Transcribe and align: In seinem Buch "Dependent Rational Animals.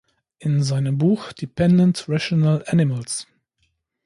In 0.39 0.63
seinem 0.63 0.97
Buch 0.97 1.31
"Dependent 1.31 2.05
Rational 2.09 2.63
Animals. 2.65 3.27